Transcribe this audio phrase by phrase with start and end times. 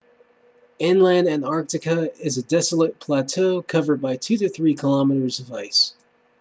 [0.79, 5.93] inland antarctica is a desolate plateau covered by 2-3 km of ice